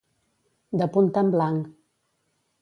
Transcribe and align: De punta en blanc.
De 0.81 0.87
punta 0.95 1.23
en 1.27 1.29
blanc. 1.37 1.69